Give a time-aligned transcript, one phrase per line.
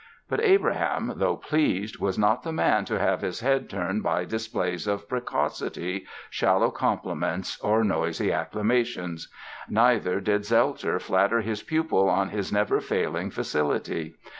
[0.27, 4.87] But Abraham, though pleased, was not the man to have his head turned by displays
[4.87, 9.27] of precocity, shallow compliments or noisy acclamations.
[9.69, 14.15] Neither did Zelter flatter his pupil on his never failing facility.